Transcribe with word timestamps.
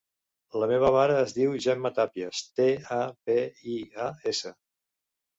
La 0.61 0.67
meva 0.69 0.87
mare 0.93 1.17
es 1.25 1.33
diu 1.39 1.51
Gemma 1.65 1.91
Tapias: 1.99 2.39
te, 2.59 2.65
a, 2.95 2.97
pe, 3.27 3.35
i, 3.75 3.77
a, 4.07 4.09
essa. 4.33 4.53